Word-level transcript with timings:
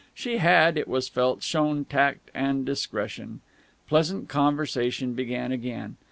She 0.15 0.37
had, 0.37 0.79
it 0.79 0.87
was 0.87 1.07
felt, 1.09 1.43
shown 1.43 1.85
tact 1.85 2.31
and 2.33 2.65
discretion. 2.65 3.41
Pleasant 3.87 4.29
conversation 4.29 5.13
began 5.13 5.51
again. 5.51 5.97